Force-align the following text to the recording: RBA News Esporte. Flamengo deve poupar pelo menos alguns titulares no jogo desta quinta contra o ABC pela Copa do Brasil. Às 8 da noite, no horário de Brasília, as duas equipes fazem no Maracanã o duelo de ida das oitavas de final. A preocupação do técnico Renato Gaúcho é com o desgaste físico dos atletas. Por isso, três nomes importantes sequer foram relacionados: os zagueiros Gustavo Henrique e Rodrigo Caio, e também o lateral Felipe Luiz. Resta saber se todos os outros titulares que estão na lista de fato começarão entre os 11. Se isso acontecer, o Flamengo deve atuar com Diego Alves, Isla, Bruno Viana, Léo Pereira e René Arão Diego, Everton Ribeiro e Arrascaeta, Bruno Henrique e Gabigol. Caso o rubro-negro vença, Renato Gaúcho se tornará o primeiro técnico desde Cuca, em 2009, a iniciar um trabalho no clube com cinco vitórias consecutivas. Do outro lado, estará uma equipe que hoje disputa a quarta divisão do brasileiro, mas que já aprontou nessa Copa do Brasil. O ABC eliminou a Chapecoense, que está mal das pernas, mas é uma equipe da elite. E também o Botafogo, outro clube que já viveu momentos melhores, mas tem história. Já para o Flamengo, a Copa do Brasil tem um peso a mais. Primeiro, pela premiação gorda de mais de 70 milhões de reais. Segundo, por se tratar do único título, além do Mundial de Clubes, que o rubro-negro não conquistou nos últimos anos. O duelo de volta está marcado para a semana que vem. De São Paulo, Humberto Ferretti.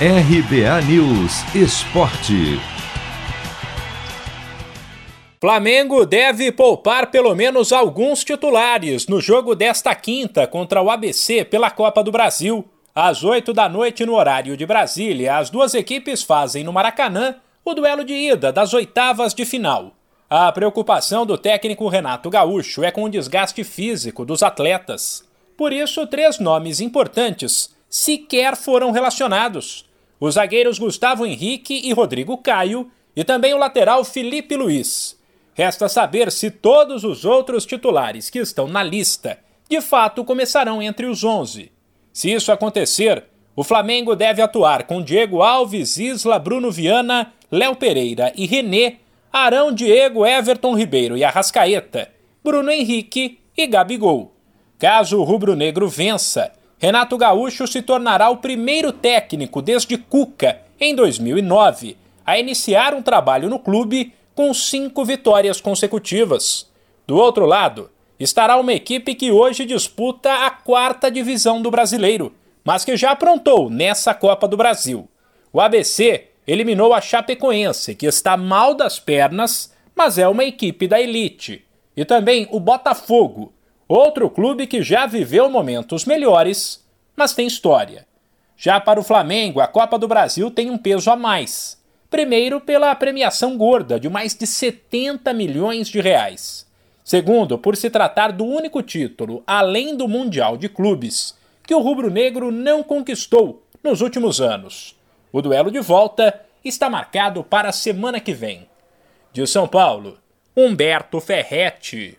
RBA 0.00 0.82
News 0.88 1.54
Esporte. 1.54 2.58
Flamengo 5.40 6.04
deve 6.04 6.50
poupar 6.50 7.12
pelo 7.12 7.32
menos 7.32 7.72
alguns 7.72 8.24
titulares 8.24 9.06
no 9.06 9.20
jogo 9.20 9.54
desta 9.54 9.94
quinta 9.94 10.48
contra 10.48 10.82
o 10.82 10.90
ABC 10.90 11.44
pela 11.44 11.70
Copa 11.70 12.02
do 12.02 12.10
Brasil. 12.10 12.64
Às 12.92 13.22
8 13.22 13.52
da 13.52 13.68
noite, 13.68 14.04
no 14.04 14.16
horário 14.16 14.56
de 14.56 14.66
Brasília, 14.66 15.36
as 15.36 15.48
duas 15.48 15.74
equipes 15.74 16.24
fazem 16.24 16.64
no 16.64 16.72
Maracanã 16.72 17.36
o 17.64 17.72
duelo 17.72 18.02
de 18.02 18.14
ida 18.14 18.52
das 18.52 18.74
oitavas 18.74 19.32
de 19.32 19.44
final. 19.44 19.92
A 20.28 20.50
preocupação 20.50 21.24
do 21.24 21.38
técnico 21.38 21.86
Renato 21.86 22.28
Gaúcho 22.28 22.82
é 22.82 22.90
com 22.90 23.04
o 23.04 23.08
desgaste 23.08 23.62
físico 23.62 24.24
dos 24.24 24.42
atletas. 24.42 25.22
Por 25.56 25.72
isso, 25.72 26.04
três 26.08 26.40
nomes 26.40 26.80
importantes 26.80 27.73
sequer 27.94 28.56
foram 28.56 28.90
relacionados: 28.90 29.88
os 30.18 30.34
zagueiros 30.34 30.80
Gustavo 30.80 31.24
Henrique 31.24 31.80
e 31.84 31.92
Rodrigo 31.92 32.36
Caio, 32.36 32.90
e 33.14 33.22
também 33.22 33.54
o 33.54 33.58
lateral 33.58 34.04
Felipe 34.04 34.56
Luiz. 34.56 35.16
Resta 35.54 35.88
saber 35.88 36.32
se 36.32 36.50
todos 36.50 37.04
os 37.04 37.24
outros 37.24 37.64
titulares 37.64 38.28
que 38.28 38.40
estão 38.40 38.66
na 38.66 38.82
lista 38.82 39.38
de 39.70 39.80
fato 39.80 40.24
começarão 40.24 40.82
entre 40.82 41.06
os 41.06 41.22
11. 41.22 41.70
Se 42.12 42.32
isso 42.32 42.50
acontecer, 42.50 43.24
o 43.54 43.62
Flamengo 43.62 44.16
deve 44.16 44.42
atuar 44.42 44.88
com 44.88 45.00
Diego 45.00 45.40
Alves, 45.40 45.96
Isla, 45.96 46.40
Bruno 46.40 46.72
Viana, 46.72 47.32
Léo 47.48 47.76
Pereira 47.76 48.32
e 48.36 48.44
René 48.44 48.96
Arão 49.32 49.72
Diego, 49.72 50.26
Everton 50.26 50.76
Ribeiro 50.76 51.16
e 51.16 51.22
Arrascaeta, 51.22 52.10
Bruno 52.42 52.70
Henrique 52.70 53.38
e 53.56 53.66
Gabigol. 53.68 54.34
Caso 54.80 55.20
o 55.20 55.22
rubro-negro 55.22 55.88
vença, 55.88 56.52
Renato 56.78 57.16
Gaúcho 57.16 57.66
se 57.66 57.80
tornará 57.80 58.28
o 58.30 58.38
primeiro 58.38 58.92
técnico 58.92 59.62
desde 59.62 59.96
Cuca, 59.96 60.60
em 60.80 60.94
2009, 60.94 61.96
a 62.26 62.38
iniciar 62.38 62.94
um 62.94 63.02
trabalho 63.02 63.48
no 63.48 63.58
clube 63.58 64.12
com 64.34 64.52
cinco 64.52 65.04
vitórias 65.04 65.60
consecutivas. 65.60 66.68
Do 67.06 67.16
outro 67.16 67.46
lado, 67.46 67.90
estará 68.18 68.56
uma 68.56 68.72
equipe 68.72 69.14
que 69.14 69.30
hoje 69.30 69.64
disputa 69.64 70.46
a 70.46 70.50
quarta 70.50 71.10
divisão 71.10 71.62
do 71.62 71.70
brasileiro, 71.70 72.34
mas 72.64 72.84
que 72.84 72.96
já 72.96 73.12
aprontou 73.12 73.70
nessa 73.70 74.14
Copa 74.14 74.48
do 74.48 74.56
Brasil. 74.56 75.08
O 75.52 75.60
ABC 75.60 76.28
eliminou 76.46 76.92
a 76.92 77.00
Chapecoense, 77.00 77.94
que 77.94 78.06
está 78.06 78.36
mal 78.36 78.74
das 78.74 78.98
pernas, 78.98 79.72
mas 79.94 80.18
é 80.18 80.28
uma 80.28 80.44
equipe 80.44 80.88
da 80.88 81.00
elite. 81.00 81.64
E 81.96 82.04
também 82.04 82.48
o 82.50 82.58
Botafogo, 82.58 83.52
outro 83.88 84.30
clube 84.30 84.66
que 84.66 84.82
já 84.82 85.06
viveu 85.06 85.50
momentos 85.50 86.04
melhores, 86.04 86.84
mas 87.16 87.34
tem 87.34 87.46
história. 87.46 88.06
Já 88.56 88.80
para 88.80 89.00
o 89.00 89.04
Flamengo, 89.04 89.60
a 89.60 89.66
Copa 89.66 89.98
do 89.98 90.08
Brasil 90.08 90.50
tem 90.50 90.70
um 90.70 90.78
peso 90.78 91.10
a 91.10 91.16
mais. 91.16 91.82
Primeiro, 92.08 92.60
pela 92.60 92.94
premiação 92.94 93.56
gorda 93.56 93.98
de 93.98 94.08
mais 94.08 94.34
de 94.34 94.46
70 94.46 95.32
milhões 95.32 95.88
de 95.88 96.00
reais. 96.00 96.66
Segundo, 97.04 97.58
por 97.58 97.76
se 97.76 97.90
tratar 97.90 98.32
do 98.32 98.44
único 98.44 98.82
título, 98.82 99.42
além 99.46 99.96
do 99.96 100.08
Mundial 100.08 100.56
de 100.56 100.68
Clubes, 100.68 101.36
que 101.66 101.74
o 101.74 101.80
rubro-negro 101.80 102.50
não 102.50 102.82
conquistou 102.82 103.62
nos 103.82 104.00
últimos 104.00 104.40
anos. 104.40 104.96
O 105.32 105.42
duelo 105.42 105.70
de 105.70 105.80
volta 105.80 106.40
está 106.64 106.88
marcado 106.88 107.42
para 107.42 107.68
a 107.68 107.72
semana 107.72 108.20
que 108.20 108.32
vem. 108.32 108.66
De 109.32 109.46
São 109.46 109.66
Paulo, 109.66 110.16
Humberto 110.56 111.20
Ferretti. 111.20 112.16